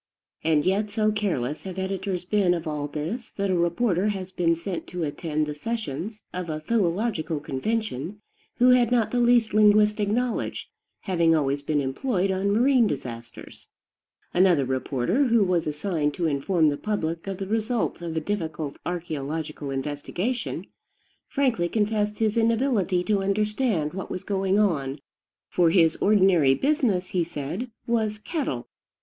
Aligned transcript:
And 0.43 0.65
yet 0.65 0.89
so 0.89 1.11
careless 1.11 1.61
have 1.61 1.77
editors 1.77 2.25
been 2.25 2.55
of 2.55 2.65
all 2.65 2.87
this 2.87 3.29
that 3.37 3.51
a 3.51 3.55
reporter 3.55 4.07
has 4.07 4.31
been 4.31 4.55
sent 4.55 4.87
to 4.87 5.03
attend 5.03 5.45
the 5.45 5.53
sessions 5.53 6.23
of 6.33 6.49
a 6.49 6.59
philological 6.59 7.39
convention 7.39 8.19
who 8.57 8.69
had 8.71 8.89
not 8.91 9.11
the 9.11 9.19
least 9.19 9.53
linguistic 9.53 10.09
knowledge, 10.09 10.71
having 11.01 11.35
always 11.35 11.61
been 11.61 11.79
employed 11.79 12.31
on 12.31 12.49
marine 12.49 12.87
disasters. 12.87 13.67
Another 14.33 14.65
reporter, 14.65 15.25
who 15.25 15.43
was 15.43 15.67
assigned 15.67 16.15
to 16.15 16.25
inform 16.25 16.69
the 16.69 16.77
public 16.77 17.27
of 17.27 17.37
the 17.37 17.45
results 17.45 18.01
of 18.01 18.17
a 18.17 18.21
difficult 18.21 18.79
archeological 18.83 19.69
investigation, 19.69 20.65
frankly 21.27 21.69
confessed 21.69 22.17
his 22.17 22.37
inability 22.37 23.03
to 23.03 23.21
understand 23.21 23.93
what 23.93 24.09
was 24.09 24.23
going 24.23 24.57
on; 24.57 24.97
for 25.47 25.69
his 25.69 25.95
ordinary 25.97 26.55
business, 26.55 27.09
he 27.09 27.23
said, 27.23 27.69
was 27.85 28.17
cattle. 28.17 28.67